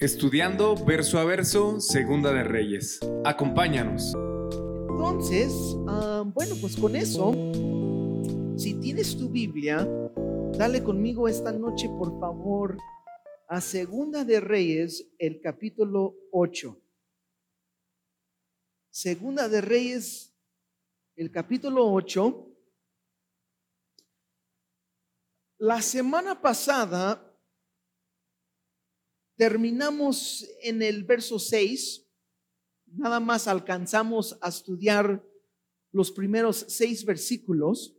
[0.00, 3.00] Estudiando verso a verso, Segunda de Reyes.
[3.24, 4.14] Acompáñanos.
[4.90, 5.52] Entonces,
[5.88, 7.32] ah, bueno, pues con eso,
[8.56, 9.88] si tienes tu Biblia,
[10.56, 12.78] dale conmigo esta noche, por favor,
[13.48, 16.80] a Segunda de Reyes, el capítulo 8.
[18.90, 20.32] Segunda de Reyes,
[21.16, 22.46] el capítulo 8.
[25.58, 27.27] La semana pasada
[29.38, 32.04] terminamos en el verso 6,
[32.86, 35.24] nada más alcanzamos a estudiar
[35.92, 37.96] los primeros seis versículos.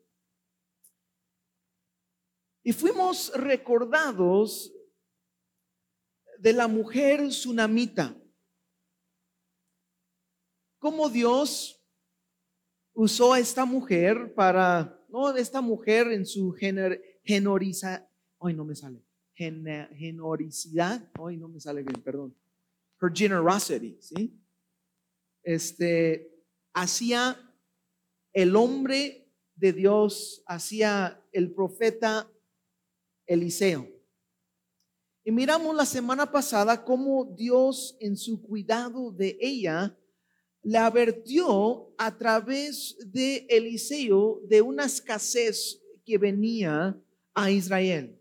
[2.61, 4.73] Y fuimos recordados
[6.39, 8.21] de la mujer tsunamita,
[10.77, 11.81] cómo Dios
[12.93, 16.53] usó a esta mujer para, no, esta mujer en su
[17.23, 18.09] genoriza,
[18.39, 19.08] hoy no me sale,
[19.39, 22.35] generosidad, hoy no me sale bien, perdón,
[23.01, 24.37] her generosity, ¿sí?
[25.43, 27.37] Este, hacía
[28.33, 32.29] el hombre de Dios, hacía el profeta
[33.25, 33.87] Eliseo.
[35.23, 39.97] Y miramos la semana pasada cómo Dios en su cuidado de ella
[40.63, 47.01] le advirtió a través de Eliseo de una escasez que venía
[47.33, 48.18] a Israel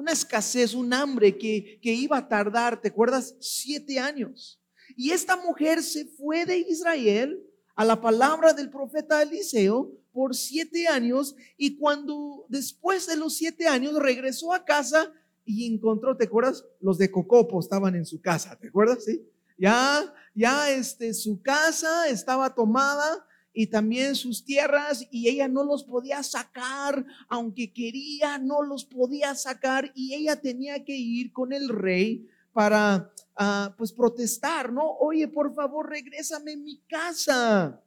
[0.00, 3.36] una escasez, un hambre que, que iba a tardar, ¿te acuerdas?
[3.38, 4.58] Siete años.
[4.96, 7.38] Y esta mujer se fue de Israel
[7.76, 13.68] a la palabra del profeta Eliseo por siete años y cuando después de los siete
[13.68, 15.12] años regresó a casa
[15.44, 16.64] y encontró, ¿te acuerdas?
[16.80, 19.04] Los de Cocopo estaban en su casa, ¿te acuerdas?
[19.04, 19.22] Sí.
[19.58, 25.84] Ya, ya este, su casa estaba tomada y también sus tierras y ella no los
[25.84, 31.68] podía sacar, aunque quería, no los podía sacar y ella tenía que ir con el
[31.68, 34.88] rey para ah, pues protestar, ¿no?
[34.98, 37.82] Oye, por favor, regrésame mi casa.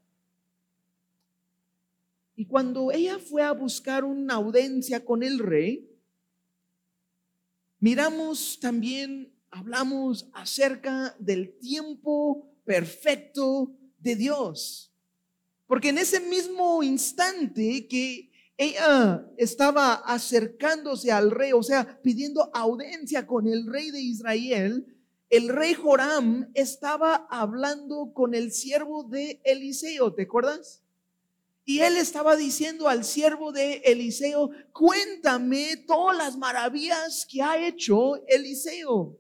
[2.36, 5.90] Y cuando ella fue a buscar una audiencia con el rey,
[7.80, 14.93] miramos también, hablamos acerca del tiempo perfecto de Dios.
[15.74, 23.26] Porque en ese mismo instante que ella estaba acercándose al rey, o sea, pidiendo audiencia
[23.26, 24.86] con el rey de Israel,
[25.32, 30.84] el rey Joram estaba hablando con el siervo de Eliseo, ¿te acuerdas?
[31.66, 38.24] Y él estaba diciendo al siervo de Eliseo, cuéntame todas las maravillas que ha hecho
[38.28, 39.18] Eliseo.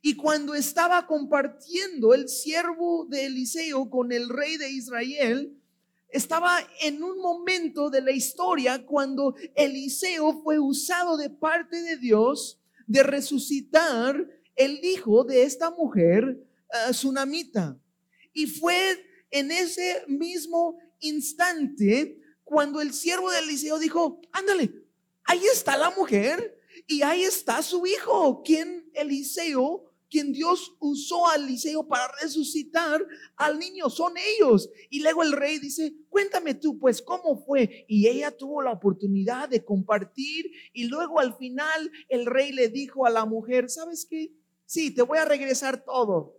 [0.00, 5.57] Y cuando estaba compartiendo el siervo de Eliseo con el rey de Israel,
[6.10, 12.60] estaba en un momento de la historia cuando Eliseo fue usado de parte de Dios
[12.86, 14.26] de resucitar
[14.56, 17.78] el hijo de esta mujer uh, tsunamita.
[18.32, 24.72] Y fue en ese mismo instante cuando el siervo de Eliseo dijo, ándale,
[25.24, 31.36] ahí está la mujer y ahí está su hijo, quien Eliseo quien Dios usó a
[31.36, 33.04] Eliseo para resucitar
[33.36, 34.70] al niño, son ellos.
[34.90, 37.84] Y luego el rey dice, cuéntame tú, pues, ¿cómo fue?
[37.88, 43.06] Y ella tuvo la oportunidad de compartir y luego al final el rey le dijo
[43.06, 44.32] a la mujer, ¿sabes qué?
[44.64, 46.34] Sí, te voy a regresar todo,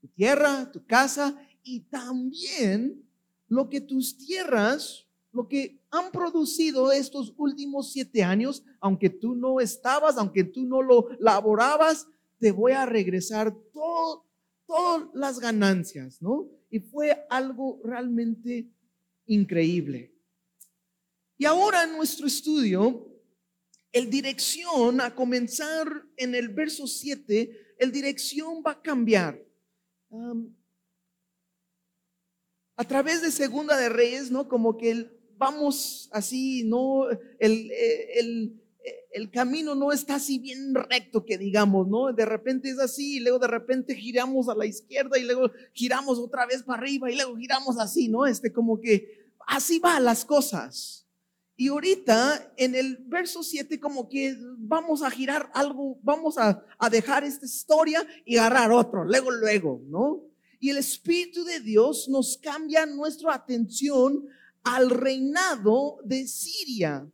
[0.00, 3.04] tu tierra, tu casa y también
[3.48, 9.60] lo que tus tierras, lo que han producido estos últimos siete años, aunque tú no
[9.60, 12.06] estabas, aunque tú no lo laborabas,
[12.38, 14.26] te voy a regresar todo,
[14.66, 16.48] todas las ganancias, ¿no?
[16.70, 18.68] Y fue algo realmente
[19.26, 20.14] increíble.
[21.36, 23.10] Y ahora en nuestro estudio,
[23.92, 29.40] el dirección, a comenzar en el verso 7, el dirección va a cambiar.
[32.76, 34.48] a través de Segunda de Reyes, ¿no?
[34.48, 37.08] Como que vamos así, ¿no?
[37.38, 38.63] El, el,
[39.12, 42.12] el camino no está así bien recto que digamos, ¿no?
[42.12, 46.18] De repente es así y luego de repente giramos a la izquierda y luego giramos
[46.18, 48.26] otra vez para arriba y luego giramos así, ¿no?
[48.26, 51.06] Este como que así van las cosas.
[51.56, 56.90] Y ahorita en el verso 7 como que vamos a girar algo, vamos a, a
[56.90, 60.24] dejar esta historia y agarrar otro, luego, luego, ¿no?
[60.58, 64.26] Y el Espíritu de Dios nos cambia nuestra atención
[64.64, 67.06] al reinado de Siria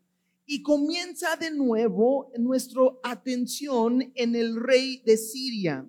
[0.53, 5.89] y comienza de nuevo nuestra atención en el rey de Siria.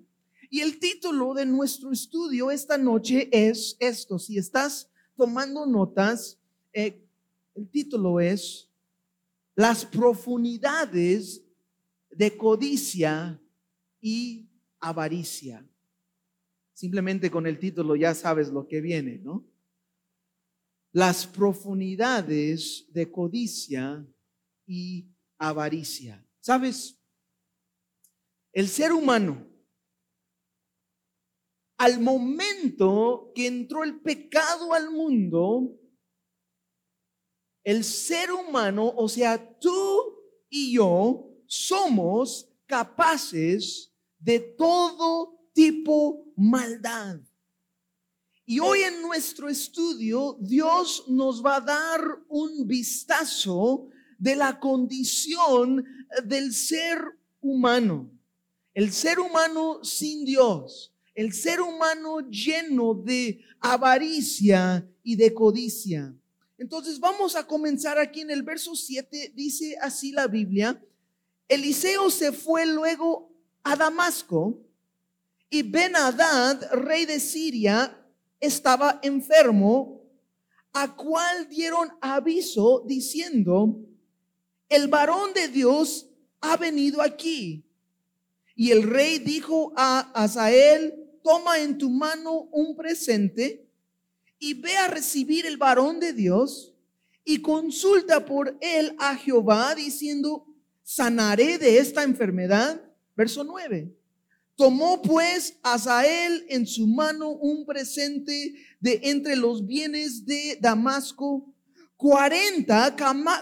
[0.50, 4.20] Y el título de nuestro estudio esta noche es esto.
[4.20, 6.38] Si estás tomando notas,
[6.72, 7.04] eh,
[7.56, 8.70] el título es
[9.56, 11.42] Las profundidades
[12.12, 13.42] de codicia
[14.00, 14.46] y
[14.78, 15.66] avaricia.
[16.72, 19.44] Simplemente con el título ya sabes lo que viene, ¿no?
[20.92, 24.06] Las profundidades de codicia
[25.38, 26.24] avaricia.
[26.40, 26.98] ¿Sabes?
[28.52, 29.48] El ser humano,
[31.78, 35.78] al momento que entró el pecado al mundo,
[37.64, 47.20] el ser humano, o sea, tú y yo, somos capaces de todo tipo maldad.
[48.44, 53.88] Y hoy en nuestro estudio Dios nos va a dar un vistazo
[54.22, 55.84] de la condición
[56.24, 57.02] del ser
[57.40, 58.08] humano.
[58.72, 66.14] El ser humano sin Dios, el ser humano lleno de avaricia y de codicia.
[66.56, 70.80] Entonces vamos a comenzar aquí en el verso 7, dice así la Biblia,
[71.48, 73.34] Eliseo se fue luego
[73.64, 74.62] a Damasco
[75.50, 77.98] y Ben Hadad, rey de Siria,
[78.38, 80.00] estaba enfermo,
[80.72, 83.80] a cual dieron aviso diciendo,
[84.72, 86.08] el varón de Dios
[86.40, 87.64] ha venido aquí.
[88.54, 93.68] Y el rey dijo a Asael, toma en tu mano un presente
[94.38, 96.74] y ve a recibir el varón de Dios
[97.24, 100.46] y consulta por él a Jehová diciendo,
[100.82, 102.82] sanaré de esta enfermedad.
[103.14, 103.94] Verso 9.
[104.56, 111.51] Tomó pues Asael en su mano un presente de entre los bienes de Damasco,
[112.02, 112.96] cuarenta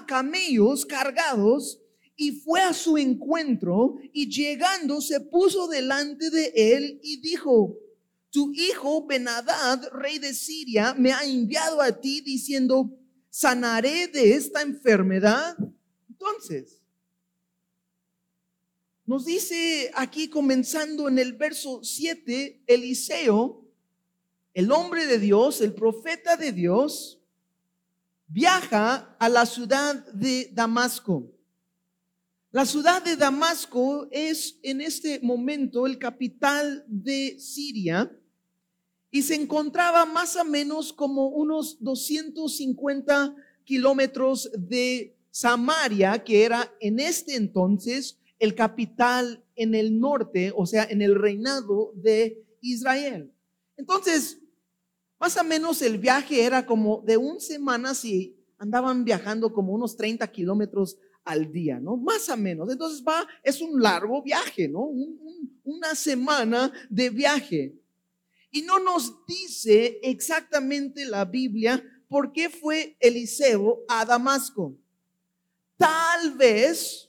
[0.07, 1.81] camellos cargados,
[2.15, 7.79] y fue a su encuentro, y llegando se puso delante de él y dijo,
[8.31, 12.95] tu hijo Benadad, rey de Siria, me ha enviado a ti diciendo,
[13.31, 15.57] sanaré de esta enfermedad.
[16.11, 16.83] Entonces,
[19.07, 23.67] nos dice aquí comenzando en el verso 7, Eliseo,
[24.53, 27.20] el hombre de Dios, el profeta de Dios,
[28.31, 31.31] viaja a la ciudad de Damasco.
[32.53, 38.11] La ciudad de Damasco es en este momento el capital de Siria
[39.11, 43.35] y se encontraba más o menos como unos 250
[43.65, 50.85] kilómetros de Samaria, que era en este entonces el capital en el norte, o sea,
[50.85, 53.33] en el reinado de Israel.
[53.77, 54.39] Entonces,
[55.21, 59.97] más o menos el viaje era como de un semana si andaban viajando como unos
[59.97, 61.99] 30 kilómetros al día, ¿no?
[61.99, 62.71] Más o menos.
[62.73, 64.91] Entonces va, es un largo viaje, ¿no?
[65.63, 67.75] una semana de viaje.
[68.51, 74.77] Y no nos dice exactamente la Biblia por qué fue Eliseo a Damasco.
[75.77, 77.09] Tal vez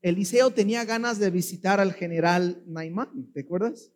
[0.00, 3.90] Eliseo tenía ganas de visitar al general Naimán, ¿te acuerdas?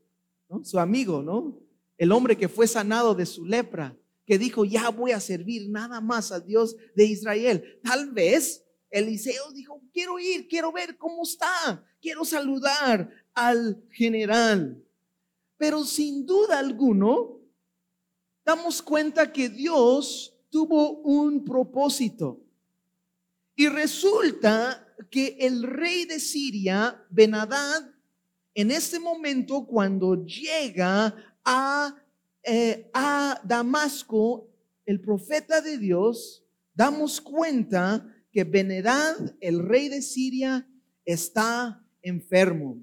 [0.64, 1.69] Su amigo, ¿no?
[2.00, 3.94] El hombre que fue sanado de su lepra,
[4.24, 7.78] que dijo, ya voy a servir nada más a Dios de Israel.
[7.84, 14.82] Tal vez Eliseo dijo, quiero ir, quiero ver cómo está, quiero saludar al general.
[15.58, 17.38] Pero sin duda alguno,
[18.46, 22.40] damos cuenta que Dios tuvo un propósito.
[23.54, 27.90] Y resulta que el rey de Siria, Benadad,
[28.54, 31.94] en este momento cuando llega a,
[32.42, 34.48] eh, a Damasco,
[34.86, 36.44] el profeta de Dios,
[36.74, 40.68] damos cuenta que Benadad, el rey de Siria,
[41.04, 42.78] está enfermo.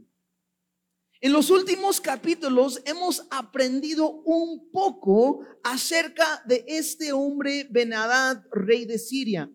[1.20, 9.00] En los últimos capítulos hemos aprendido un poco acerca de este hombre Benadad, rey de
[9.00, 9.50] Siria.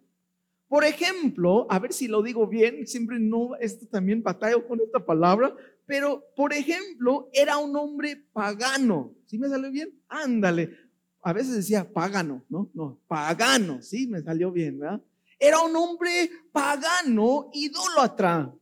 [0.67, 5.05] Por ejemplo, a ver si lo digo bien, siempre no, esto también batallo con esta
[5.05, 5.55] palabra,
[5.87, 9.15] pero por ejemplo, era un hombre pagano.
[9.33, 9.99] ¿Sí me salió bien?
[10.11, 10.77] Ándale.
[11.23, 12.71] A veces decía pagano, ¿no?
[12.75, 15.01] No, pagano, sí, me salió bien, ¿verdad?
[15.39, 18.55] Era un hombre pagano, idólatra.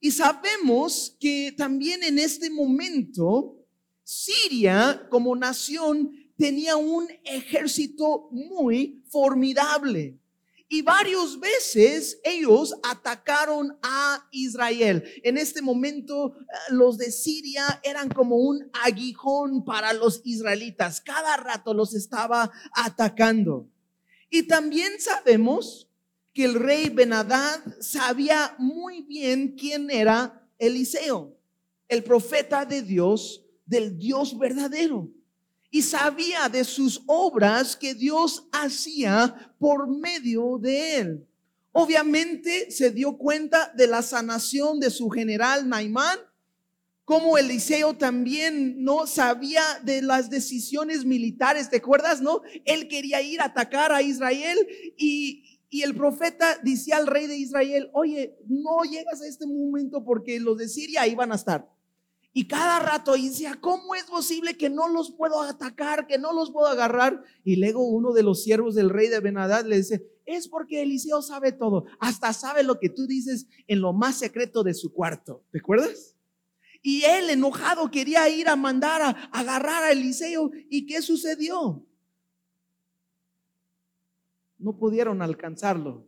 [0.00, 3.66] Y sabemos que también en este momento,
[4.02, 10.18] Siria como nación tenía un ejército muy formidable.
[10.74, 15.04] Y varias veces ellos atacaron a Israel.
[15.22, 21.00] En este momento eh, los de Siria eran como un aguijón para los israelitas.
[21.00, 23.68] Cada rato los estaba atacando.
[24.28, 25.88] Y también sabemos
[26.32, 31.38] que el rey Benadad sabía muy bien quién era Eliseo,
[31.86, 35.08] el profeta de Dios, del Dios verdadero
[35.74, 41.26] y sabía de sus obras que Dios hacía por medio de él.
[41.72, 46.20] Obviamente se dio cuenta de la sanación de su general Naimán,
[47.04, 52.20] Como Eliseo también no sabía de las decisiones militares, ¿te acuerdas?
[52.20, 54.56] No, él quería ir a atacar a Israel
[54.96, 60.04] y, y el profeta decía al rey de Israel, oye, no llegas a este momento
[60.04, 61.68] porque los de Siria iban a estar.
[62.36, 66.50] Y cada rato decía, ¿cómo es posible que no los puedo atacar, que no los
[66.50, 67.22] puedo agarrar?
[67.44, 71.22] Y luego uno de los siervos del rey de Benadad le dice, es porque Eliseo
[71.22, 75.44] sabe todo, hasta sabe lo que tú dices en lo más secreto de su cuarto.
[75.52, 76.16] ¿Te acuerdas?
[76.82, 80.50] Y él enojado quería ir a mandar a, agarrar a Eliseo.
[80.68, 81.86] ¿Y qué sucedió?
[84.58, 86.04] No pudieron alcanzarlo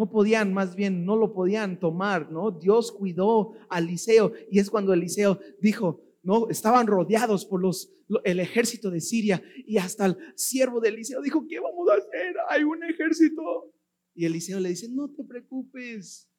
[0.00, 2.50] no podían, más bien, no lo podían tomar, ¿no?
[2.50, 7.92] Dios cuidó a Eliseo y es cuando Eliseo dijo, no, estaban rodeados por los,
[8.24, 12.34] el ejército de Siria y hasta el siervo de Eliseo dijo, ¿qué vamos a hacer?
[12.48, 13.74] Hay un ejército.
[14.14, 16.30] Y Eliseo le dice, no te preocupes,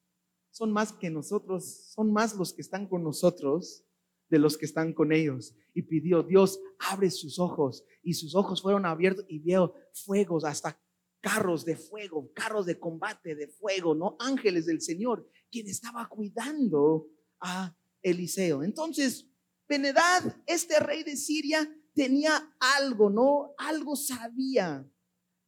[0.50, 3.84] son más que nosotros, son más los que están con nosotros
[4.28, 5.54] de los que están con ellos.
[5.72, 7.84] Y pidió, Dios, abre sus ojos.
[8.02, 10.82] Y sus ojos fueron abiertos y vio fuegos hasta
[11.22, 14.16] carros de fuego, carros de combate de fuego, ¿no?
[14.18, 17.08] Ángeles del Señor, quien estaba cuidando
[17.40, 18.62] a Eliseo.
[18.62, 19.26] Entonces,
[19.68, 23.54] Benedad, este rey de Siria, tenía algo, ¿no?
[23.56, 24.86] Algo sabía.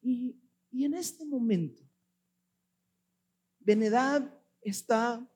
[0.00, 0.40] Y,
[0.71, 1.83] y en este momento,
[3.59, 5.28] Benedad está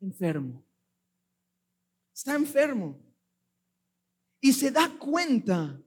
[0.00, 0.66] enfermo.
[2.12, 3.00] Está enfermo.
[4.40, 5.80] Y se da cuenta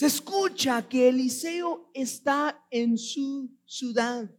[0.00, 4.30] se escucha que Eliseo está en su ciudad.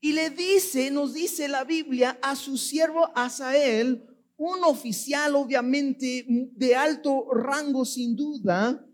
[0.00, 4.06] Y le dice, nos dice la Biblia, a su siervo Asael,
[4.36, 8.86] un oficial obviamente de alto rango sin duda,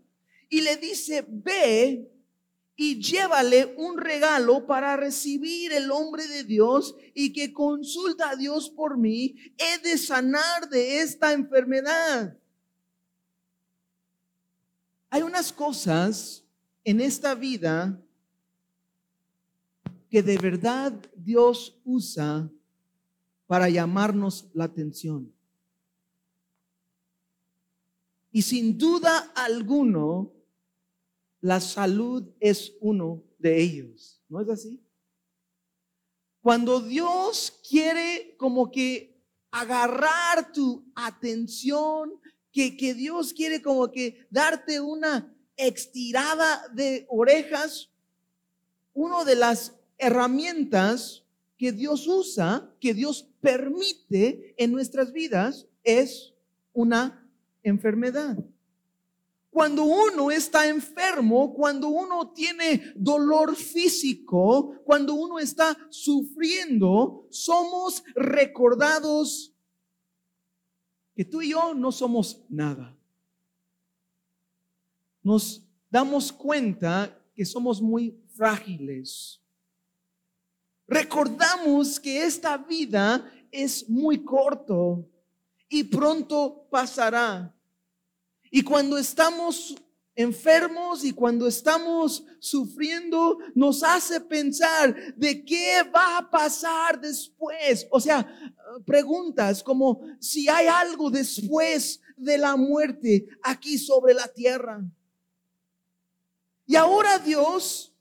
[0.49, 2.11] y le dice, ve
[2.75, 8.71] y llévale un regalo para recibir el hombre de Dios y que consulta a Dios
[8.71, 12.40] por mí, he de sanar de esta enfermedad.
[15.13, 16.41] Hay unas cosas
[16.85, 18.01] en esta vida
[20.09, 22.49] que de verdad Dios usa
[23.45, 25.33] para llamarnos la atención.
[28.31, 30.31] Y sin duda alguno,
[31.41, 34.23] la salud es uno de ellos.
[34.29, 34.81] ¿No es así?
[36.41, 42.13] Cuando Dios quiere como que agarrar tu atención,
[42.51, 47.89] que, Dios quiere como que darte una estirada de orejas,
[48.93, 51.23] una de las herramientas
[51.57, 56.33] que Dios usa, que Dios permite en nuestras vidas, es
[56.73, 57.27] una
[57.63, 58.37] enfermedad.
[59.51, 69.50] Cuando uno está enfermo, cuando uno tiene dolor físico, cuando uno está sufriendo, somos recordados
[71.15, 72.95] que tú y yo no somos nada.
[75.23, 79.39] Nos damos cuenta que somos muy frágiles.
[80.87, 85.07] Recordamos que esta vida es muy corto
[85.69, 87.53] y pronto pasará.
[88.49, 89.75] Y cuando estamos
[90.15, 97.87] enfermos y cuando estamos sufriendo nos hace pensar de qué va a pasar después.
[97.89, 98.27] O sea,
[98.85, 104.83] preguntas como si hay algo después de la muerte aquí sobre la tierra.
[106.65, 107.93] Y ahora Dios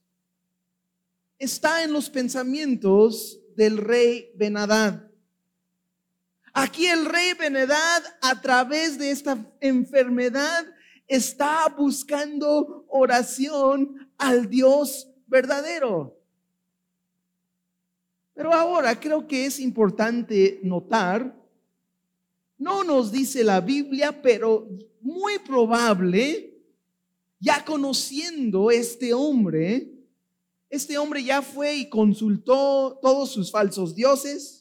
[1.38, 5.10] está en los pensamientos del rey Benadad.
[6.52, 10.66] Aquí el rey Benedad a través de esta enfermedad
[11.10, 16.16] está buscando oración al Dios verdadero.
[18.32, 21.36] Pero ahora creo que es importante notar,
[22.56, 24.68] no nos dice la Biblia, pero
[25.00, 26.62] muy probable,
[27.40, 29.90] ya conociendo este hombre,
[30.68, 34.59] este hombre ya fue y consultó todos sus falsos dioses,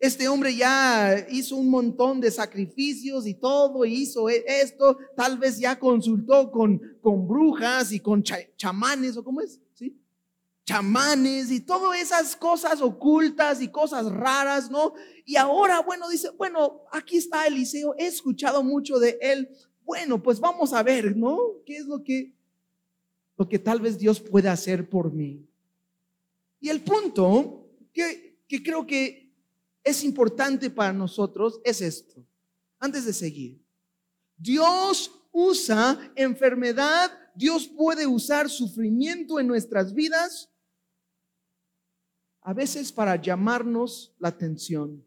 [0.00, 5.58] este hombre ya hizo un montón de sacrificios y todo, hizo e-, esto, tal vez
[5.58, 9.94] ya consultó con, con brujas y con chamanes, o cómo es, ¿sí?
[10.64, 14.94] Chamanes y todas esas cosas ocultas y cosas raras, ¿no?
[15.26, 19.50] Y ahora, bueno, dice, bueno, aquí está Eliseo, he escuchado mucho de él.
[19.84, 21.38] Bueno, pues vamos a ver, ¿no?
[21.66, 22.32] ¿Qué es lo que,
[23.36, 25.46] lo que tal vez Dios puede hacer por mí?
[26.58, 29.19] Y el punto que, que creo que
[29.82, 32.24] es importante para nosotros es esto.
[32.78, 33.62] Antes de seguir,
[34.36, 40.50] Dios usa enfermedad, Dios puede usar sufrimiento en nuestras vidas,
[42.42, 45.04] a veces para llamarnos la atención.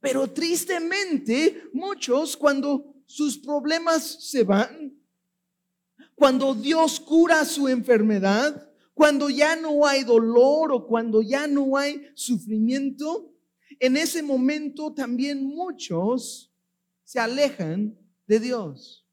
[0.00, 4.98] Pero tristemente, muchos cuando sus problemas se van,
[6.14, 12.08] cuando Dios cura su enfermedad, cuando ya no hay dolor o cuando ya no hay
[12.14, 13.31] sufrimiento,
[13.78, 16.52] en ese momento también muchos
[17.04, 19.06] se alejan de Dios.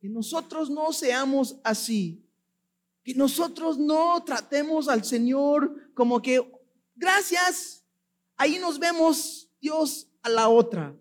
[0.00, 2.24] Que nosotros no seamos así.
[3.02, 6.40] Que nosotros no tratemos al Señor como que,
[6.94, 7.84] gracias,
[8.36, 10.96] ahí nos vemos Dios a la otra.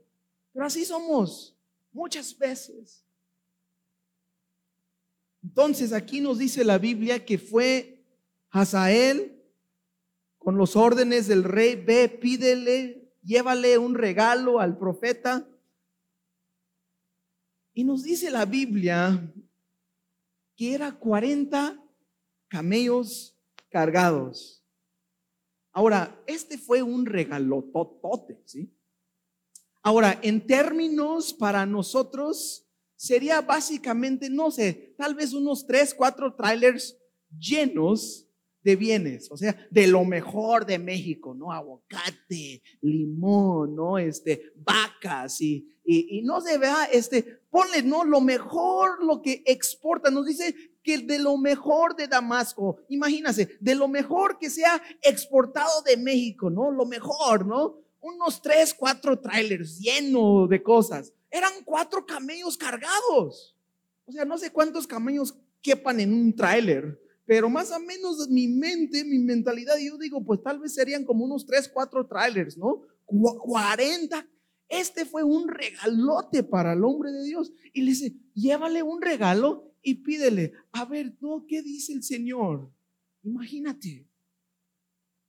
[0.54, 1.56] Pero así somos
[1.92, 3.04] muchas veces.
[5.44, 8.04] Entonces aquí nos dice la Biblia que fue
[8.50, 9.37] Hazael
[10.48, 15.46] con los órdenes del rey, ve, pídele, llévale un regalo al profeta.
[17.74, 19.30] Y nos dice la Biblia
[20.56, 21.84] que era 40
[22.48, 23.38] camellos
[23.68, 24.64] cargados.
[25.74, 28.74] Ahora, este fue un regalo totote, ¿sí?
[29.82, 36.98] Ahora, en términos para nosotros, sería básicamente, no sé, tal vez unos tres, cuatro trailers
[37.38, 38.27] llenos
[38.64, 41.52] de bienes, o sea, de lo mejor de México, ¿no?
[41.52, 43.98] Aguacate, limón, ¿no?
[43.98, 48.04] Este, vacas y, y, no se vea, este, ponle, ¿no?
[48.04, 53.76] Lo mejor, lo que exporta, nos dice que de lo mejor de Damasco, imagínase, de
[53.76, 56.72] lo mejor que sea exportado de México, ¿no?
[56.72, 57.78] Lo mejor, ¿no?
[58.02, 63.56] Unos tres, cuatro trailers llenos de cosas eran cuatro camellos cargados.
[64.06, 68.48] O sea, no sé cuántos camellos quepan en un tráiler, pero más o menos mi
[68.48, 72.84] mente, mi mentalidad, yo digo, pues tal vez serían como unos tres, cuatro trailers, ¿no?
[73.06, 74.26] 40.
[74.70, 77.52] Este fue un regalote para el hombre de Dios.
[77.74, 81.46] Y le dice, llévale un regalo y pídele, a ver, ¿no?
[81.46, 82.72] ¿Qué dice el Señor?
[83.24, 84.08] Imagínate.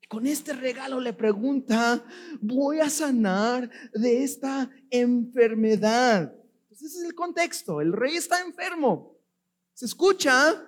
[0.09, 2.05] Con este regalo le pregunta,
[2.41, 6.33] voy a sanar de esta enfermedad.
[6.71, 7.81] ese es el contexto.
[7.81, 9.19] El rey está enfermo.
[9.75, 10.65] Se escucha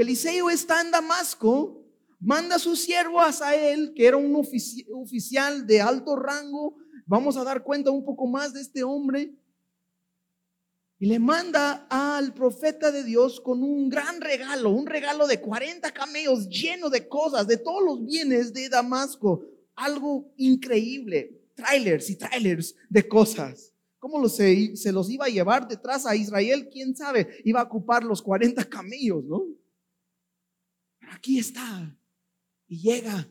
[0.00, 1.84] Eliseo está en Damasco,
[2.20, 6.76] manda a su siervo Asael, que era un oficial de alto rango.
[7.04, 9.34] Vamos a dar cuenta un poco más de este hombre
[10.98, 15.92] y le manda al profeta de Dios con un gran regalo, un regalo de 40
[15.92, 19.44] camellos lleno de cosas, de todos los bienes de Damasco.
[19.74, 23.72] Algo increíble, trailers y trailers de cosas.
[23.98, 26.70] ¿Cómo se, se los iba a llevar detrás a Israel?
[26.72, 27.28] ¿Quién sabe?
[27.44, 29.44] Iba a ocupar los 40 camellos, ¿no?
[31.10, 31.96] Aquí está.
[32.66, 33.28] Y llega,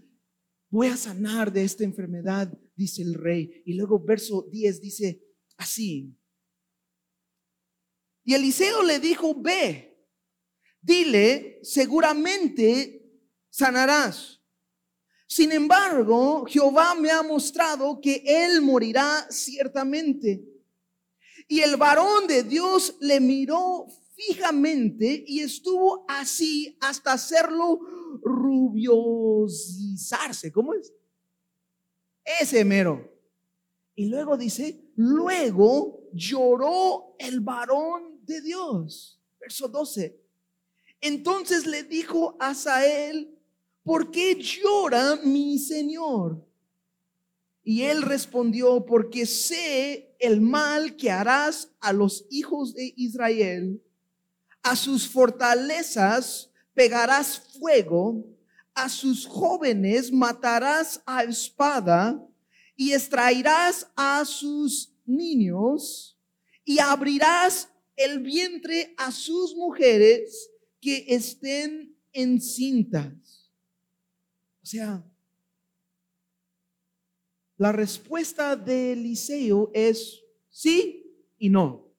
[0.69, 3.63] voy a sanar de esta enfermedad, dice el rey.
[3.65, 5.21] Y luego verso 10 dice
[5.57, 6.19] así,
[8.29, 10.05] y Eliseo le dijo, ve,
[10.79, 13.03] dile, seguramente
[13.49, 14.39] sanarás.
[15.27, 20.43] Sin embargo, Jehová me ha mostrado que él morirá ciertamente.
[21.47, 23.87] Y el varón de Dios le miró
[24.19, 27.79] fijamente y estuvo así hasta hacerlo
[28.21, 30.51] rubiosizarse.
[30.51, 30.93] ¿Cómo es?
[32.41, 33.09] Ese mero.
[33.95, 39.21] Y luego dice, luego lloró el varón de Dios.
[39.39, 40.19] Verso 12.
[41.01, 43.33] Entonces le dijo a Sael,
[43.83, 46.45] ¿por qué llora mi Señor?
[47.63, 53.81] Y él respondió, porque sé el mal que harás a los hijos de Israel,
[54.63, 58.25] a sus fortalezas pegarás fuego,
[58.73, 62.25] a sus jóvenes matarás a espada
[62.75, 66.17] y extraerás a sus niños
[66.63, 73.51] y abrirás el vientre a sus mujeres que estén encintas.
[74.63, 75.03] O sea,
[77.57, 81.91] la respuesta de Eliseo es sí y no.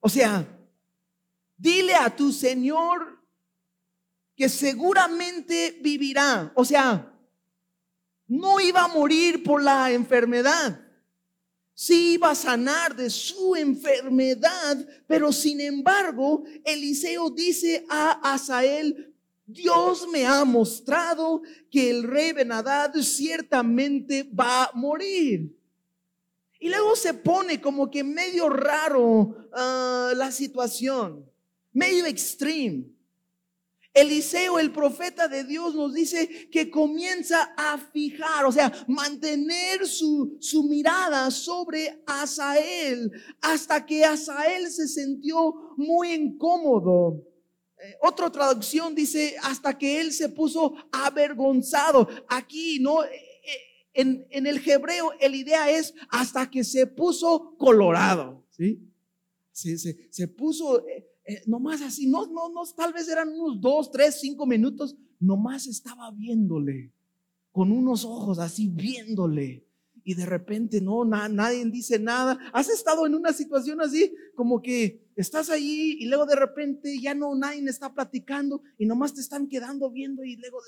[0.00, 0.55] O sea,
[1.56, 3.22] dile a tu Señor
[4.36, 6.52] que seguramente vivirá.
[6.54, 7.12] O sea,
[8.26, 10.86] no iba a morir por la enfermedad
[11.76, 19.14] sí iba a sanar de su enfermedad, pero sin embargo, Eliseo dice a Asael,
[19.44, 25.54] Dios me ha mostrado que el rey Benadad ciertamente va a morir.
[26.58, 31.30] Y luego se pone como que medio raro ah, la situación,
[31.76, 32.86] medio extreme.
[33.92, 40.36] Eliseo, el profeta de Dios, nos dice que comienza a fijar, o sea, mantener su,
[40.40, 43.10] su mirada sobre Asael
[43.40, 47.22] hasta que Asael se sintió muy incómodo.
[47.78, 52.08] Eh, otra traducción dice hasta que él se puso avergonzado.
[52.28, 53.02] Aquí, ¿no?
[53.02, 53.60] Eh, eh,
[53.94, 58.78] en, en el hebreo, la idea es hasta que se puso colorado, ¿sí?
[59.52, 60.84] Se, se, se puso
[61.26, 65.66] eh, nomás así, no, no, no, tal vez eran unos dos, tres, cinco minutos, nomás
[65.66, 66.92] estaba viéndole,
[67.50, 69.66] con unos ojos así viéndole.
[70.04, 72.38] Y de repente no, nadie dice nada.
[72.52, 74.14] ¿Has estado en una situación así?
[74.36, 79.14] Como que estás ahí y luego de repente ya no nadie está platicando y nomás
[79.14, 80.58] te están quedando viendo y luego,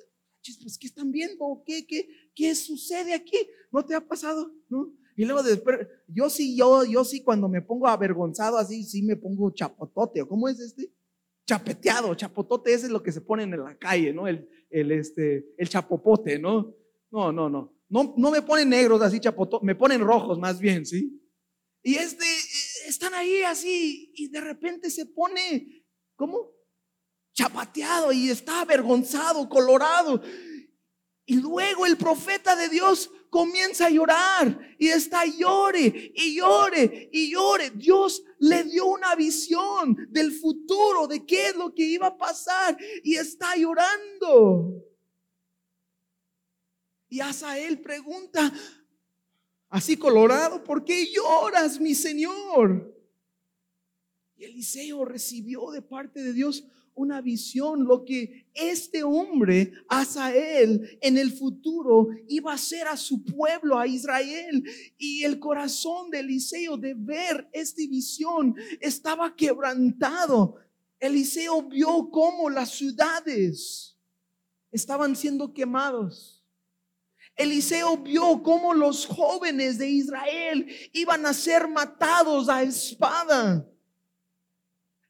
[0.61, 1.63] pues, ¿qué están viendo?
[1.65, 3.37] ¿Qué, qué, qué sucede aquí?
[3.71, 4.53] ¿No te ha pasado?
[4.69, 4.93] ¿No?
[5.19, 9.17] Y luego después, yo sí, yo, yo sí, cuando me pongo avergonzado así, sí me
[9.17, 10.25] pongo chapotote.
[10.25, 10.95] ¿Cómo es este?
[11.45, 14.29] Chapeteado, chapotote, ese es lo que se ponen en la calle, ¿no?
[14.29, 16.73] El, el, este, el chapopote, ¿no?
[17.11, 17.75] No, no, no.
[17.89, 21.21] No, no me ponen negros así chapotote, me ponen rojos más bien, ¿sí?
[21.83, 22.25] Y este,
[22.87, 26.53] están ahí así y de repente se pone, ¿cómo?
[27.35, 30.23] Chapateado y está avergonzado, colorado.
[31.27, 37.31] Y luego el profeta de Dios comienza a llorar y está llore y llore y
[37.31, 37.71] llore.
[37.71, 42.77] Dios le dio una visión del futuro, de qué es lo que iba a pasar
[43.03, 44.85] y está llorando.
[47.09, 48.53] Y Asael pregunta,
[49.71, 52.95] así colorado, ¿por qué lloras, mi Señor?
[54.37, 56.65] Y Eliseo recibió de parte de Dios
[56.99, 63.25] una visión, lo que este hombre, Asael, en el futuro iba a hacer a su
[63.25, 64.65] pueblo, a Israel.
[64.99, 70.57] Y el corazón de Eliseo de ver esta visión estaba quebrantado.
[70.99, 73.97] Eliseo vio cómo las ciudades
[74.73, 76.45] estaban siendo quemados.
[77.37, 83.65] Eliseo vio cómo los jóvenes de Israel iban a ser matados a espada.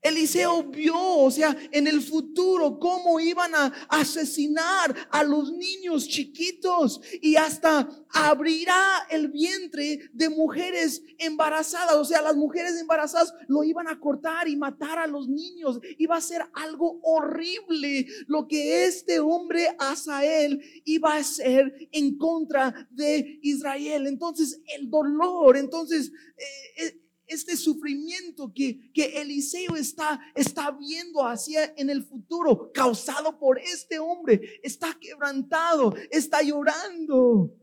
[0.00, 7.00] Eliseo vio, o sea, en el futuro cómo iban a asesinar a los niños chiquitos
[7.20, 11.96] y hasta abrirá el vientre de mujeres embarazadas.
[11.96, 15.80] O sea, las mujeres embarazadas lo iban a cortar y matar a los niños.
[15.98, 22.88] Iba a ser algo horrible lo que este hombre Asael iba a hacer en contra
[22.90, 24.06] de Israel.
[24.06, 26.12] Entonces, el dolor, entonces...
[26.36, 33.38] Eh, eh, este sufrimiento que, que Eliseo está, está viendo hacia en el futuro, causado
[33.38, 37.54] por este hombre, está quebrantado, está llorando.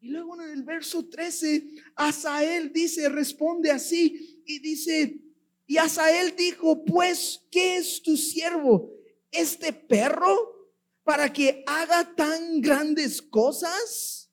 [0.00, 5.20] Y luego en el verso 13, Asael dice, responde así y dice,
[5.66, 8.90] y Asael dijo, pues, ¿qué es tu siervo?
[9.30, 10.70] ¿Este perro
[11.04, 14.28] para que haga tan grandes cosas?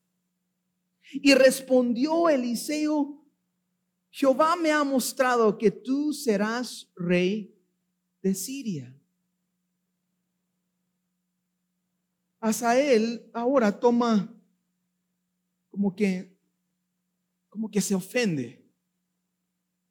[1.12, 3.19] Y respondió Eliseo,
[4.12, 7.54] Jehová me ha mostrado que tú serás rey
[8.22, 8.96] de Siria.
[12.40, 14.34] Asael ahora toma
[15.70, 16.38] como que
[17.50, 18.64] como que se ofende.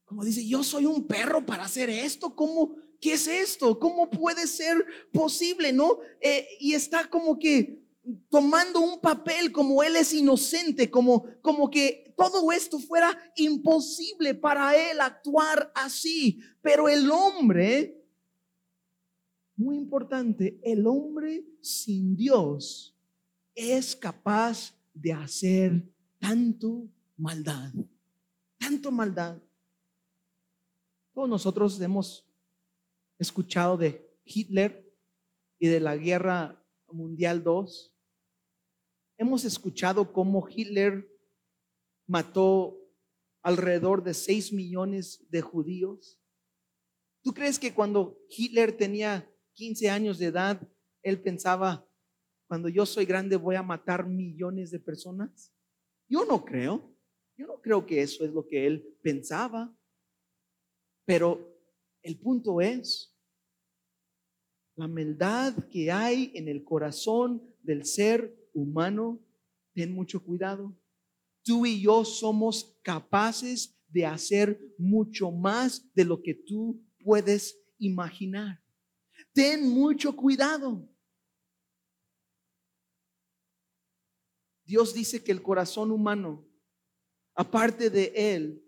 [0.04, 2.35] Como dice, yo soy un perro para hacer esto.
[2.35, 2.76] ¿Cómo?
[3.00, 3.78] ¿Qué es esto?
[3.78, 5.72] ¿Cómo puede ser posible?
[5.72, 5.98] ¿No?
[6.20, 7.83] Eh, y está como que
[8.28, 14.76] tomando un papel como él es inocente, como, como que todo esto fuera imposible para
[14.90, 16.40] él actuar así.
[16.62, 18.02] Pero el hombre,
[19.56, 22.96] muy importante, el hombre sin Dios
[23.54, 25.82] es capaz de hacer
[26.18, 27.72] tanto maldad,
[28.58, 29.38] tanto maldad.
[31.12, 32.24] Todos nosotros hemos
[33.18, 34.88] escuchado de Hitler
[35.58, 37.92] y de la guerra mundial 2
[39.20, 41.11] Hemos escuchado cómo Hitler
[42.07, 42.78] mató
[43.42, 46.20] alrededor de 6 millones de judíos.
[47.24, 50.62] ¿Tú crees que cuando Hitler tenía 15 años de edad,
[51.02, 51.85] él pensaba,
[52.46, 55.52] cuando yo soy grande voy a matar millones de personas?
[56.09, 56.96] Yo no creo.
[57.37, 59.76] Yo no creo que eso es lo que él pensaba.
[61.04, 61.61] Pero
[62.02, 63.18] el punto es,
[64.76, 69.20] la maldad que hay en el corazón del ser humano,
[69.74, 70.76] ten mucho cuidado.
[71.42, 78.62] Tú y yo somos capaces de hacer mucho más de lo que tú puedes imaginar.
[79.32, 80.88] Ten mucho cuidado.
[84.64, 86.46] Dios dice que el corazón humano,
[87.34, 88.62] aparte de él,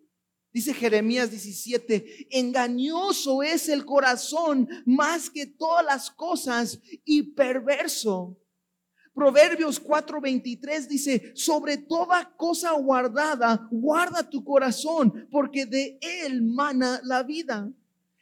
[0.51, 8.41] dice Jeremías 17, engañoso es el corazón más que todas las cosas y perverso.
[9.15, 17.23] Proverbios 4:23 dice, sobre toda cosa guardada, guarda tu corazón, porque de él mana la
[17.23, 17.71] vida.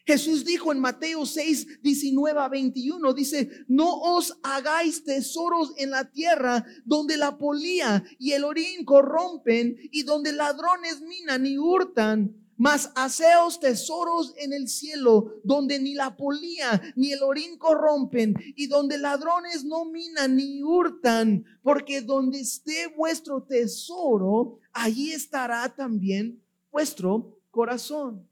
[0.09, 6.11] Jesús dijo en Mateo 6, 19 a 21, dice, no os hagáis tesoros en la
[6.11, 12.48] tierra donde la polía y el orín corrompen y donde ladrones minan y hurtan.
[12.59, 18.66] Mas haceos tesoros en el cielo, donde ni la polía ni el orín corrompen, y
[18.66, 26.42] donde ladrones no minan ni hurtan, porque donde esté vuestro tesoro, allí estará también
[26.73, 28.29] vuestro corazón.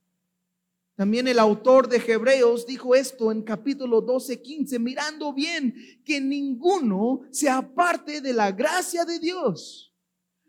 [0.96, 7.20] También el autor de Hebreos dijo esto en capítulo 12, 15, mirando bien que ninguno
[7.30, 9.94] se aparte de la gracia de Dios,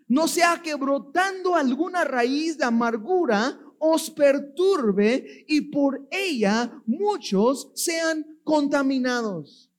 [0.07, 8.39] no sea que brotando alguna raíz de amargura os perturbe y por ella muchos sean
[8.43, 9.71] contaminados.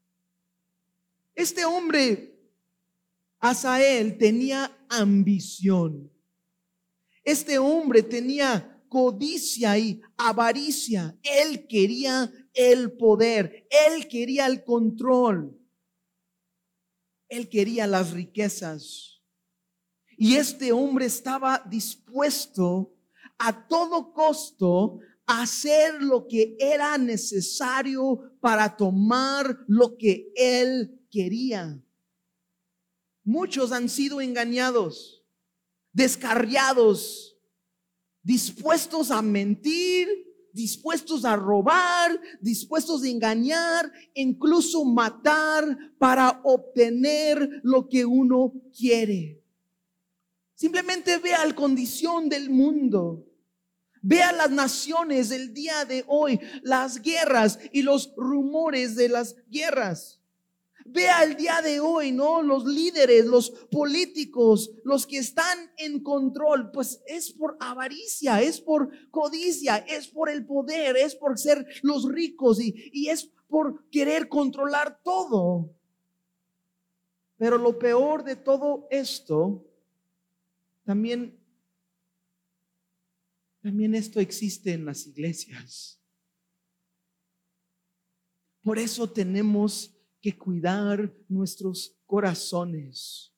[1.35, 2.37] Este hombre,
[3.39, 6.11] Asael, tenía ambición.
[7.23, 11.17] Este hombre tenía codicia y avaricia.
[11.23, 15.57] Él quería el poder, él quería el control,
[17.29, 19.23] él quería las riquezas.
[20.17, 22.98] Y este hombre estaba dispuesto
[23.39, 31.83] a todo costo hacer lo que era necesario para tomar lo que él quería.
[33.25, 35.23] Muchos han sido engañados,
[35.93, 37.37] descarriados,
[38.23, 40.09] dispuestos a mentir,
[40.53, 45.65] dispuestos a robar, dispuestos a engañar, incluso matar
[45.99, 49.45] para obtener lo que uno quiere.
[50.55, 53.28] Simplemente vea la condición del mundo.
[54.03, 60.21] Vea las naciones del día de hoy, las guerras y los rumores de las guerras.
[60.91, 62.41] Vea el día de hoy, ¿no?
[62.41, 68.91] Los líderes, los políticos, los que están en control, pues es por avaricia, es por
[69.11, 74.29] codicia, es por el poder, es por ser los ricos y, y es por querer
[74.29, 75.71] controlar todo.
[77.37, 79.65] Pero lo peor de todo esto,
[80.85, 81.38] también,
[83.63, 86.01] también esto existe en las iglesias.
[88.63, 93.33] Por eso tenemos que cuidar nuestros corazones.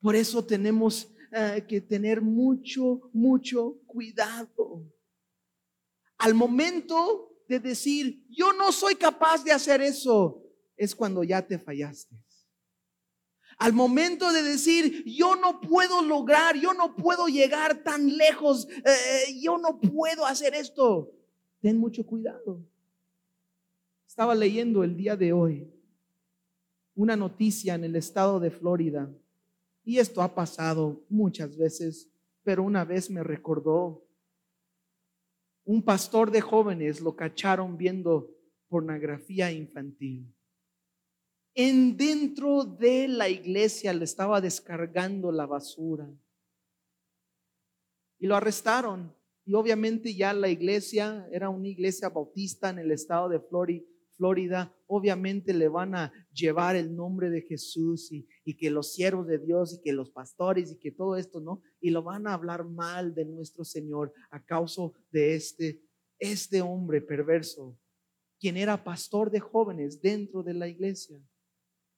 [0.00, 4.90] Por eso tenemos eh, que tener mucho, mucho cuidado.
[6.18, 10.42] Al momento de decir, yo no soy capaz de hacer eso,
[10.76, 12.16] es cuando ya te fallaste.
[13.58, 19.38] Al momento de decir, yo no puedo lograr, yo no puedo llegar tan lejos, eh,
[19.40, 21.10] yo no puedo hacer esto,
[21.60, 22.60] ten mucho cuidado.
[24.06, 25.70] Estaba leyendo el día de hoy
[26.94, 29.10] una noticia en el estado de Florida
[29.84, 32.10] y esto ha pasado muchas veces,
[32.42, 34.06] pero una vez me recordó
[35.66, 38.30] un pastor de jóvenes lo cacharon viendo
[38.68, 40.32] pornografía infantil.
[41.58, 46.08] En dentro de la iglesia le estaba descargando la basura.
[48.18, 49.12] Y lo arrestaron.
[49.44, 55.52] Y obviamente ya la iglesia era una iglesia bautista en el estado de Florida obviamente
[55.52, 59.82] le van a llevar el nombre de Jesús y, que los siervos de Dios y
[59.82, 61.62] que los pastores y que todo esto, ¿no?
[61.80, 65.82] Y lo van a hablar mal de nuestro Señor a causa de este,
[66.18, 67.78] este hombre perverso,
[68.38, 71.20] quien era pastor de jóvenes dentro de la iglesia.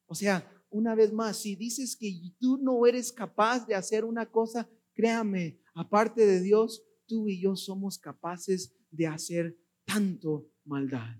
[0.09, 4.25] O sea, una vez más, si dices que tú no eres capaz de hacer una
[4.25, 11.15] cosa, créame, aparte de Dios, tú y yo somos capaces de hacer tanto maldad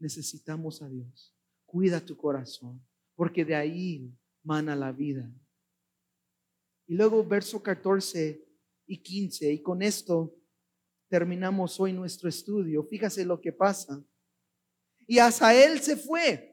[0.00, 1.32] necesitamos a Dios.
[1.64, 4.12] Cuida tu corazón, porque de ahí
[4.42, 5.30] mana la vida.
[6.88, 8.44] Y luego verso 14
[8.86, 10.36] y 15, y con esto
[11.08, 12.82] terminamos hoy nuestro estudio.
[12.82, 14.02] Fíjase lo que pasa.
[15.06, 16.49] Y él se fue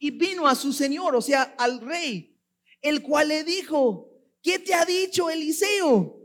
[0.00, 2.34] y vino a su señor, o sea, al rey,
[2.80, 4.10] el cual le dijo,
[4.42, 6.16] ¿qué te ha dicho Eliseo?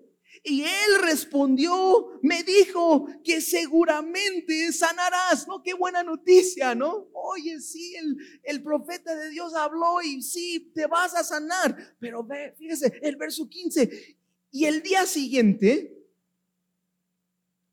[0.44, 5.62] Y él respondió, me dijo que seguramente sanarás, ¿no?
[5.62, 7.10] Qué buena noticia, ¿no?
[7.14, 11.98] Oye, sí, el, el profeta de Dios habló y sí, te vas a sanar.
[12.00, 14.18] Pero ve, fíjese, el verso 15.
[14.52, 15.98] Y el día siguiente,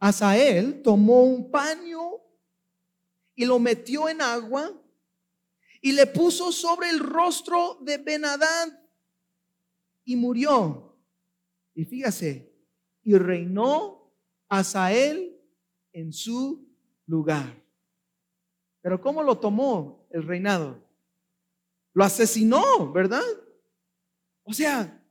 [0.00, 2.22] Asael tomó un paño
[3.36, 4.81] y lo metió en agua
[5.82, 8.68] y le puso sobre el rostro de Benadad
[10.04, 10.98] y murió.
[11.74, 12.50] Y fíjese,
[13.02, 14.14] y reinó
[14.48, 15.38] Asael
[15.92, 16.66] en su
[17.06, 17.62] lugar.
[18.80, 20.88] Pero ¿cómo lo tomó el reinado?
[21.94, 23.22] Lo asesinó, ¿verdad?
[24.44, 25.04] O sea,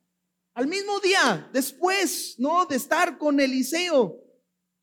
[0.53, 2.65] al mismo día, después, ¿no?
[2.65, 4.21] De estar con Eliseo,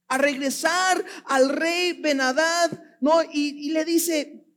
[0.09, 2.71] a regresar al rey Benadad,
[3.01, 3.23] ¿no?
[3.31, 4.48] Y, le dice,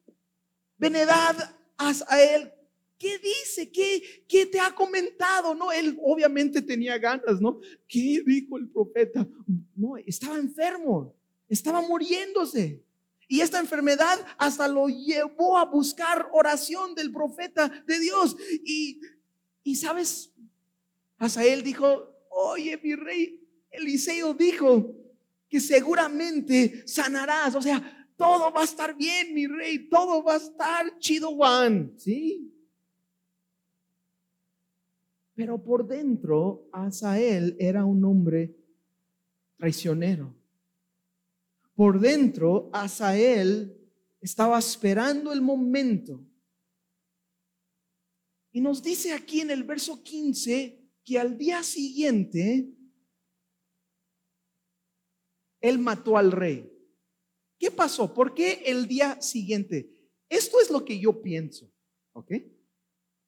[0.82, 2.52] Benadad, a él,
[2.98, 3.72] ¿qué dice?
[3.72, 5.54] ¿Qué, ¿Qué te ha comentado?
[5.54, 7.60] No, él obviamente tenía ganas, ¿no?
[7.88, 9.28] ¿Qué dijo el profeta?
[9.76, 11.16] No, estaba enfermo,
[11.48, 12.84] estaba muriéndose.
[13.28, 18.36] Y esta enfermedad hasta lo llevó a buscar oración del profeta de Dios.
[18.66, 19.02] Y,
[19.64, 20.34] y sabes,
[21.44, 23.40] él dijo, oye, mi rey,
[23.70, 24.96] Eliseo dijo
[25.48, 27.54] que seguramente sanarás.
[27.54, 31.94] O sea, todo va a estar bien, mi rey, todo va a estar chido, Juan.
[31.98, 32.54] ¿Sí?
[35.34, 38.56] Pero por dentro, Asael era un hombre
[39.58, 40.36] traicionero.
[41.74, 43.76] Por dentro, Asael
[44.22, 46.24] estaba esperando el momento.
[48.52, 52.72] Y nos dice aquí en el verso 15 que al día siguiente
[55.60, 56.71] él mató al rey.
[57.62, 58.12] ¿Qué pasó?
[58.12, 59.88] ¿Por qué el día siguiente?
[60.28, 61.72] Esto es lo que yo pienso,
[62.14, 62.32] ¿ok?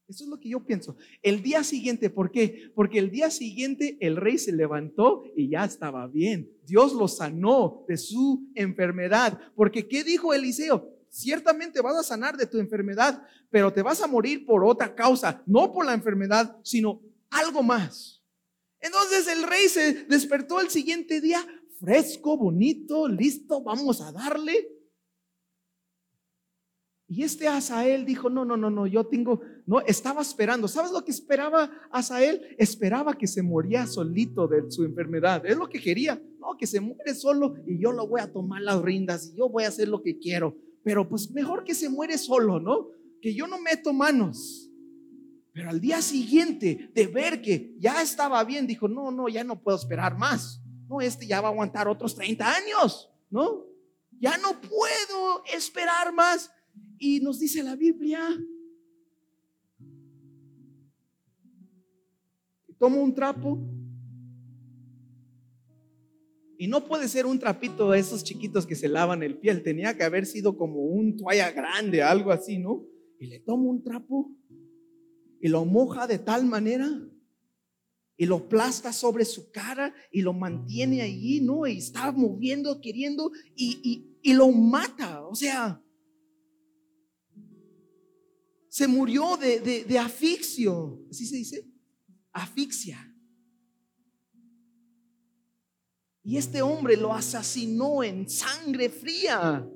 [0.07, 0.97] Eso es lo que yo pienso.
[1.21, 2.71] El día siguiente, ¿por qué?
[2.73, 6.51] Porque el día siguiente el rey se levantó y ya estaba bien.
[6.65, 9.39] Dios lo sanó de su enfermedad.
[9.55, 10.89] Porque ¿qué dijo Eliseo?
[11.09, 15.43] Ciertamente vas a sanar de tu enfermedad, pero te vas a morir por otra causa,
[15.45, 18.23] no por la enfermedad, sino algo más.
[18.79, 21.45] Entonces el rey se despertó el siguiente día
[21.83, 24.69] fresco, bonito, listo, vamos a darle.
[27.09, 30.69] Y este Asael dijo, no, no, no, no, yo tengo, no, estaba esperando.
[30.69, 32.55] ¿Sabes lo que esperaba Asael?
[32.57, 35.45] Esperaba que se moría solito de su enfermedad.
[35.45, 36.19] Es lo que quería.
[36.39, 39.49] No, que se muere solo y yo lo voy a tomar las rindas y yo
[39.49, 40.55] voy a hacer lo que quiero.
[40.83, 42.87] Pero pues mejor que se muere solo, ¿no?
[43.21, 44.71] Que yo no meto manos.
[45.51, 49.61] Pero al día siguiente de ver que ya estaba bien, dijo, no, no, ya no
[49.61, 50.62] puedo esperar más.
[50.87, 53.65] No, este ya va a aguantar otros 30 años, ¿no?
[54.19, 56.51] Ya no puedo esperar más.
[56.97, 58.21] Y nos dice la Biblia,
[62.79, 63.59] toma un trapo
[66.57, 69.97] y no puede ser un trapito de esos chiquitos que se lavan el piel, tenía
[69.97, 72.85] que haber sido como un toalla grande, algo así, ¿no?
[73.19, 74.31] Y le toma un trapo
[75.41, 76.89] y lo moja de tal manera
[78.15, 81.65] y lo plasta sobre su cara y lo mantiene allí, ¿no?
[81.65, 85.83] Y está moviendo, queriendo y, y, y lo mata, o sea,
[88.73, 91.71] se murió de, de, ¿así se dice?
[92.31, 93.15] Asfixia.
[96.23, 99.69] Y este hombre lo asesinó en sangre fría.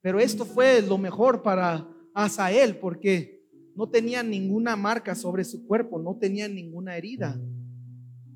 [0.00, 3.35] Pero esto fue lo mejor para Asael porque
[3.76, 7.40] no tenía ninguna marca sobre su cuerpo, no tenía ninguna herida.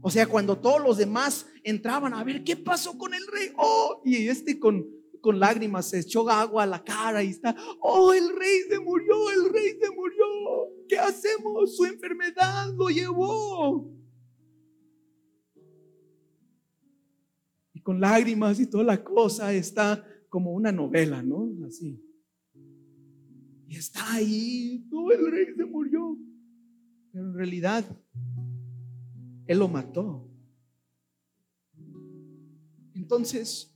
[0.02, 4.00] O sea, cuando todos los demás entraban a ver qué pasó con el rey, oh,
[4.04, 8.28] y este con con lágrimas se echó agua a la cara y está, oh, el
[8.36, 10.26] rey se murió, el rey se murió.
[10.88, 11.76] ¿Qué hacemos?
[11.76, 13.92] Su enfermedad lo llevó.
[17.74, 21.48] Y con lágrimas y toda la cosa está como una novela, ¿no?
[21.66, 22.02] Así.
[23.70, 26.18] Y está ahí, todo el rey se murió.
[27.12, 27.84] Pero en realidad,
[29.46, 30.28] él lo mató.
[32.92, 33.72] Entonces,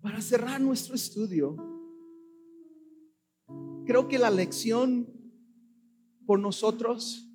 [0.00, 1.56] para cerrar nuestro estudio,
[3.84, 5.08] creo que la lección
[6.24, 7.28] por nosotros,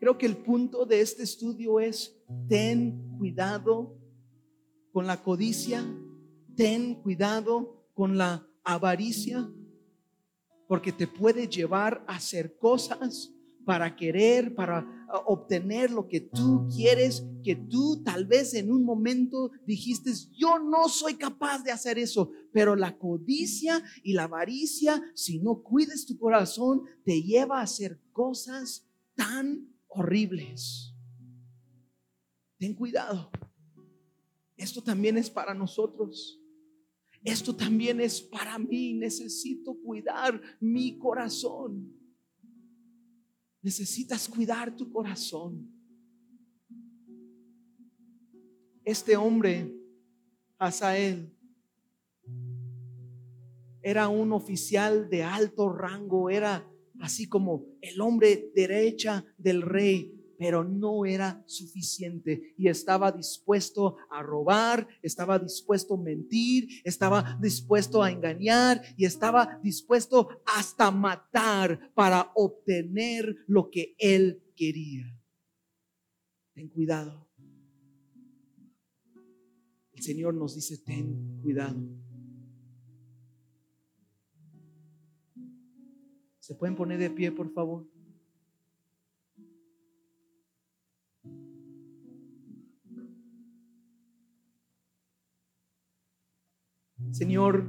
[0.00, 3.96] creo que el punto de este estudio es, ten cuidado
[4.90, 5.86] con la codicia,
[6.56, 9.50] ten cuidado con la avaricia,
[10.66, 13.32] porque te puede llevar a hacer cosas
[13.64, 19.50] para querer, para obtener lo que tú quieres, que tú tal vez en un momento
[19.66, 25.38] dijiste, yo no soy capaz de hacer eso, pero la codicia y la avaricia, si
[25.38, 30.94] no cuides tu corazón, te lleva a hacer cosas tan horribles.
[32.58, 33.30] Ten cuidado.
[34.56, 36.40] Esto también es para nosotros.
[37.24, 38.94] Esto también es para mí.
[38.94, 41.92] Necesito cuidar mi corazón.
[43.62, 45.70] Necesitas cuidar tu corazón.
[48.84, 49.74] Este hombre,
[50.58, 51.30] Asael,
[53.82, 56.66] era un oficial de alto rango, era
[57.00, 64.22] así como el hombre derecha del rey, pero no era suficiente y estaba dispuesto a
[64.22, 72.30] robar, estaba dispuesto a mentir, estaba dispuesto a engañar y estaba dispuesto hasta matar para
[72.36, 75.04] obtener lo que él quería.
[76.54, 77.28] ten cuidado.
[79.92, 81.80] El Señor nos dice, ten cuidado.
[86.38, 87.86] ¿Se pueden poner de pie, por favor?
[97.10, 97.64] Señor,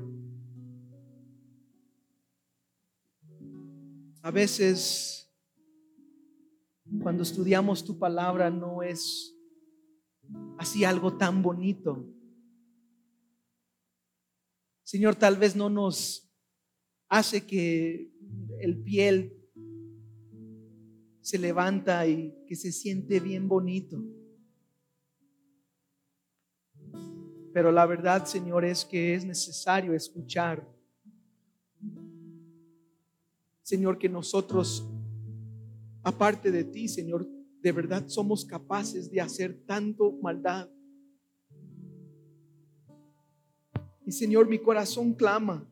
[4.22, 5.34] a veces
[7.02, 9.36] cuando estudiamos tu palabra no es
[10.58, 12.06] así algo tan bonito.
[14.84, 16.30] Señor, tal vez no nos
[17.08, 18.12] hace que
[18.60, 19.36] el piel
[21.22, 24.04] se levanta y que se siente bien bonito.
[27.54, 30.68] Pero la verdad, Señor, es que es necesario escuchar.
[33.64, 34.88] Señor, que nosotros,
[36.04, 37.28] aparte de ti, Señor,
[37.62, 40.70] de verdad somos capaces de hacer tanto maldad.
[44.06, 45.70] Y Señor, mi corazón clama.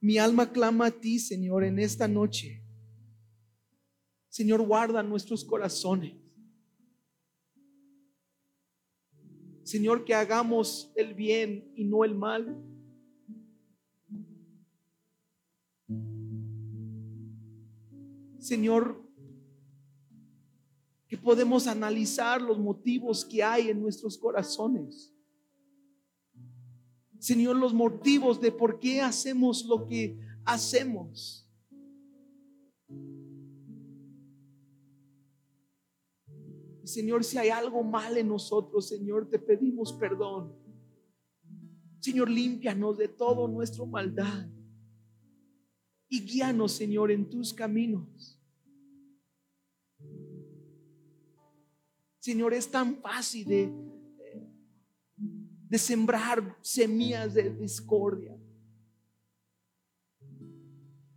[0.00, 2.62] Mi alma clama a ti, Señor, en esta noche.
[4.28, 6.23] Señor, guarda nuestros corazones.
[9.64, 12.62] Señor, que hagamos el bien y no el mal.
[18.38, 19.02] Señor,
[21.08, 25.14] que podemos analizar los motivos que hay en nuestros corazones.
[27.18, 31.43] Señor, los motivos de por qué hacemos lo que hacemos.
[36.84, 40.54] Señor, si hay algo mal en nosotros, Señor, te pedimos perdón.
[42.00, 44.46] Señor, límpianos de todo nuestro maldad
[46.08, 48.40] y guíanos, Señor, en tus caminos.
[52.20, 53.72] Señor, es tan fácil de,
[55.68, 58.38] de sembrar semillas de discordia.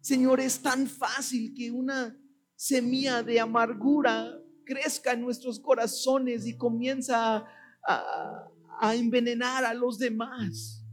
[0.02, 2.18] Señor, es tan fácil que una
[2.56, 7.46] semilla de amargura crezca en nuestros corazones y comienza
[7.88, 8.52] a,
[8.94, 10.86] envenenar a los demás.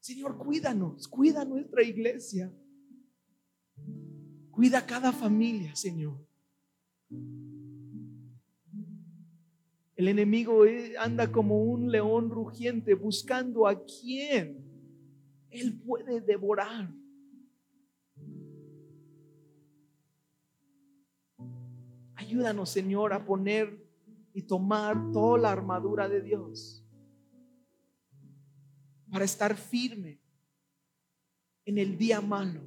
[0.00, 2.50] Señor, cuídanos, cuida nuestra iglesia.
[4.50, 6.24] Cuida cada familia, Señor.
[9.96, 14.64] El enemigo eh, anda como un león rugiente buscando a quien
[15.50, 16.88] él puede devorar.
[22.16, 23.86] Ayúdanos, Señor, a poner
[24.32, 26.82] y tomar toda la armadura de Dios
[29.10, 30.20] para estar firme
[31.64, 32.62] en el día malo.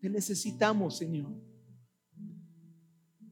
[0.00, 1.32] Te necesitamos, Señor.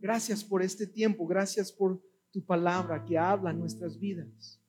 [0.00, 4.60] Gracias por este tiempo, gracias por tu palabra que habla en nuestras vidas.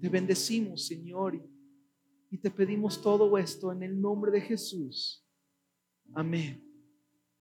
[0.00, 1.42] Te bendecimos, Señor,
[2.30, 5.26] y te pedimos todo esto en el nombre de Jesús.
[6.12, 6.65] Amén.